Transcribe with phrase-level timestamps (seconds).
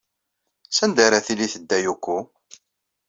[0.79, 2.17] Sanda ara tili tedda Yoko?